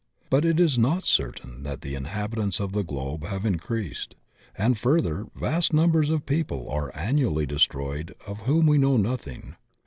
[0.31, 4.15] But it is not certain that the inhabitants of the globe have increased,
[4.57, 9.57] and, further, vast niunbers of people are annually destroyed of whom we know nothing.